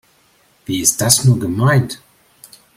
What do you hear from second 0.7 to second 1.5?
ist das nur